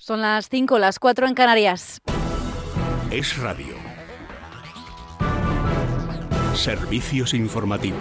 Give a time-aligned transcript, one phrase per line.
[0.00, 2.00] Son las 5, las 4 en Canarias.
[3.10, 3.74] Es radio.
[6.54, 8.00] Servicios informativos.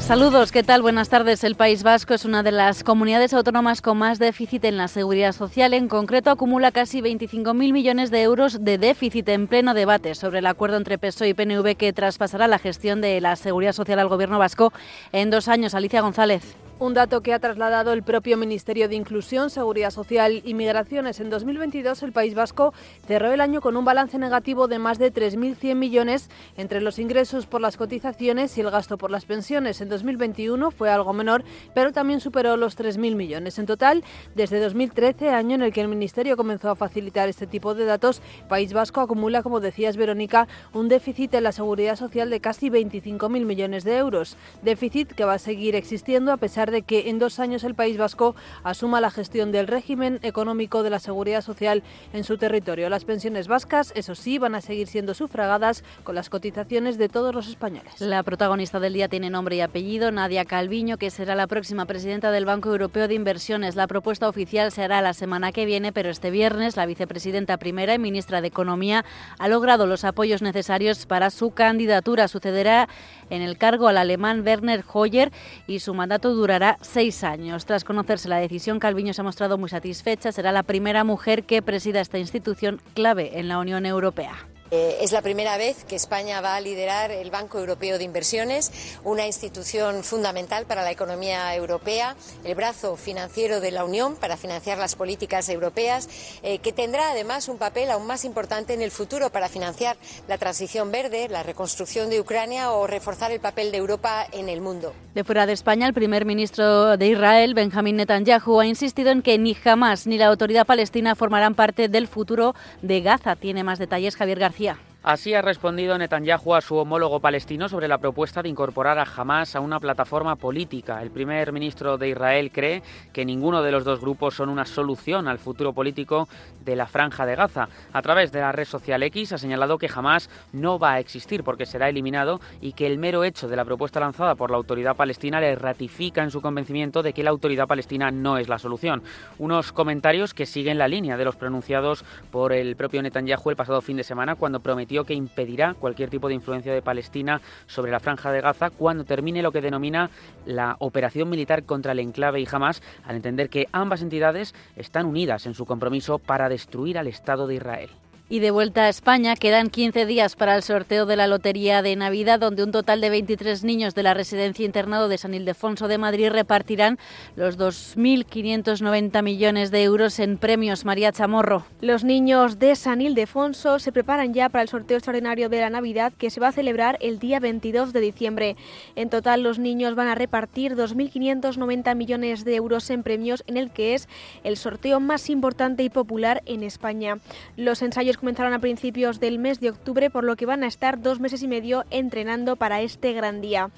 [0.00, 0.80] Saludos, ¿qué tal?
[0.80, 1.44] Buenas tardes.
[1.44, 5.32] El País Vasco es una de las comunidades autónomas con más déficit en la seguridad
[5.32, 5.74] social.
[5.74, 10.46] En concreto, acumula casi 25.000 millones de euros de déficit en pleno debate sobre el
[10.46, 14.38] acuerdo entre PSOE y PNV que traspasará la gestión de la seguridad social al gobierno
[14.38, 14.72] vasco
[15.12, 15.74] en dos años.
[15.74, 16.56] Alicia González.
[16.84, 21.18] Un dato que ha trasladado el propio Ministerio de Inclusión, Seguridad Social y Migraciones.
[21.18, 22.74] En 2022 el País Vasco
[23.06, 26.28] cerró el año con un balance negativo de más de 3.100 millones
[26.58, 29.80] entre los ingresos por las cotizaciones y el gasto por las pensiones.
[29.80, 31.42] En 2021 fue algo menor,
[31.74, 33.58] pero también superó los 3.000 millones.
[33.58, 37.74] En total, desde 2013, año en el que el Ministerio comenzó a facilitar este tipo
[37.74, 42.40] de datos, País Vasco acumula, como decías Verónica, un déficit en la Seguridad Social de
[42.40, 44.36] casi 25.000 millones de euros.
[44.60, 47.96] Déficit que va a seguir existiendo a pesar de que en dos años el País
[47.96, 52.88] Vasco asuma la gestión del régimen económico de la seguridad social en su territorio.
[52.88, 57.34] Las pensiones vascas, eso sí, van a seguir siendo sufragadas con las cotizaciones de todos
[57.34, 58.00] los españoles.
[58.00, 62.30] La protagonista del día tiene nombre y apellido, Nadia Calviño, que será la próxima presidenta
[62.30, 63.76] del Banco Europeo de Inversiones.
[63.76, 67.94] La propuesta oficial se hará la semana que viene, pero este viernes la vicepresidenta primera
[67.94, 69.04] y ministra de Economía
[69.38, 72.28] ha logrado los apoyos necesarios para su candidatura.
[72.28, 72.88] Sucederá
[73.30, 75.32] en el cargo al alemán Werner Hoyer
[75.66, 77.66] y su mandato durará seis años.
[77.66, 80.32] Tras conocerse la decisión, Calviño se ha mostrado muy satisfecha.
[80.32, 84.34] Será la primera mujer que presida esta institución clave en la Unión Europea.
[84.76, 88.72] Eh, es la primera vez que España va a liderar el Banco Europeo de Inversiones,
[89.04, 94.78] una institución fundamental para la economía europea, el brazo financiero de la Unión para financiar
[94.78, 96.08] las políticas europeas,
[96.42, 100.38] eh, que tendrá además un papel aún más importante en el futuro para financiar la
[100.38, 104.92] transición verde, la reconstrucción de Ucrania o reforzar el papel de Europa en el mundo.
[105.14, 109.38] De fuera de España, el primer ministro de Israel, Benjamín Netanyahu, ha insistido en que
[109.38, 113.36] ni Hamas ni la autoridad palestina formarán parte del futuro de Gaza.
[113.36, 114.63] Tiene más detalles Javier García.
[114.64, 114.93] Sofía.
[115.04, 119.54] Así ha respondido Netanyahu a su homólogo palestino sobre la propuesta de incorporar a Hamas
[119.54, 121.02] a una plataforma política.
[121.02, 125.28] El primer ministro de Israel cree que ninguno de los dos grupos son una solución
[125.28, 126.26] al futuro político
[126.64, 127.68] de la franja de Gaza.
[127.92, 131.44] A través de la red social X ha señalado que Hamas no va a existir
[131.44, 134.96] porque será eliminado y que el mero hecho de la propuesta lanzada por la autoridad
[134.96, 139.02] palestina le ratifica en su convencimiento de que la autoridad palestina no es la solución.
[139.36, 143.82] Unos comentarios que siguen la línea de los pronunciados por el propio Netanyahu el pasado
[143.82, 147.98] fin de semana cuando prometió que impedirá cualquier tipo de influencia de Palestina sobre la
[147.98, 150.10] franja de Gaza cuando termine lo que denomina
[150.46, 155.46] la operación militar contra el enclave y Hamas, al entender que ambas entidades están unidas
[155.46, 157.90] en su compromiso para destruir al Estado de Israel.
[158.26, 161.94] Y de vuelta a España, quedan 15 días para el sorteo de la Lotería de
[161.94, 165.98] Navidad, donde un total de 23 niños de la Residencia Internado de San Ildefonso de
[165.98, 166.98] Madrid repartirán
[167.36, 170.86] los 2.590 millones de euros en premios.
[170.86, 171.66] María Chamorro.
[171.82, 176.14] Los niños de San Ildefonso se preparan ya para el sorteo extraordinario de la Navidad,
[176.16, 178.56] que se va a celebrar el día 22 de diciembre.
[178.96, 183.70] En total, los niños van a repartir 2.590 millones de euros en premios, en el
[183.70, 184.08] que es
[184.44, 187.18] el sorteo más importante y popular en España.
[187.58, 191.00] Los ensayos comenzaron a principios del mes de octubre, por lo que van a estar
[191.00, 193.70] dos meses y medio entrenando para este gran día.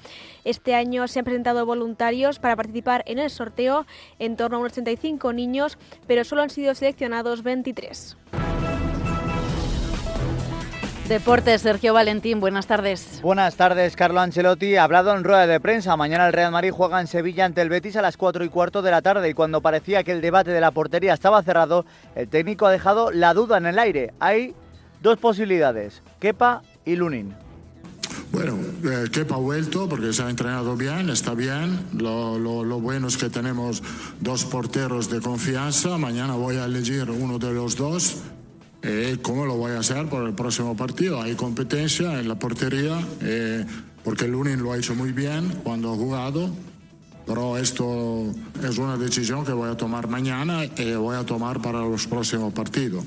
[0.43, 3.85] Este año se han presentado voluntarios para participar en el sorteo,
[4.19, 5.77] en torno a unos 35 niños,
[6.07, 8.17] pero solo han sido seleccionados 23.
[11.07, 13.21] Deportes, Sergio Valentín, buenas tardes.
[13.21, 14.75] Buenas tardes, Carlo Ancelotti.
[14.75, 15.95] Ha hablado en rueda de prensa.
[15.95, 18.81] Mañana el Real Madrid juega en Sevilla ante el Betis a las 4 y cuarto
[18.81, 22.27] de la tarde y cuando parecía que el debate de la portería estaba cerrado, el
[22.27, 24.13] técnico ha dejado la duda en el aire.
[24.19, 24.53] Hay
[25.01, 27.33] dos posibilidades, Kepa y Lunin.
[28.33, 31.87] Bueno, eh, Kepa ha vuelto porque se ha entrenado bien, está bien.
[31.93, 33.81] Lo, lo, bueno es que tenemos
[34.19, 35.97] dos porteros de confianza.
[35.97, 38.23] Mañana voy a elegir uno de los dos
[38.83, 41.21] eh, ¿Cómo lo voy a hacer por el próximo partido?
[41.21, 43.65] Hay competencia en la portería, eh,
[44.03, 46.49] porque Lunin lo ha hecho muy bien cuando ha jugado,
[47.25, 48.25] pero esto
[48.63, 52.53] es una decisión que voy a tomar mañana y voy a tomar para los próximos
[52.53, 53.03] partidos.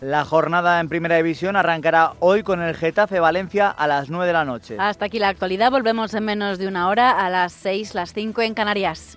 [0.00, 4.32] La jornada en Primera División arrancará hoy con el Getafe Valencia a las 9 de
[4.34, 4.76] la noche.
[4.78, 8.42] Hasta aquí la actualidad, volvemos en menos de una hora a las 6, las 5
[8.42, 9.16] en Canarias.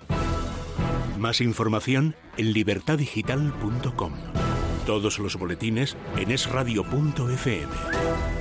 [1.18, 4.12] Más información en libertadigital.com.
[4.88, 8.37] Todos los boletines en esradio.fm.